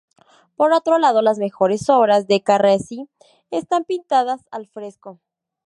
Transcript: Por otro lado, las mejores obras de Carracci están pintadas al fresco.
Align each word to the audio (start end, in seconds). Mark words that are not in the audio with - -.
Por 0.55 0.73
otro 0.73 0.97
lado, 0.97 1.21
las 1.21 1.37
mejores 1.37 1.87
obras 1.87 2.25
de 2.25 2.41
Carracci 2.41 3.07
están 3.51 3.85
pintadas 3.85 4.41
al 4.49 4.65
fresco. 4.65 5.19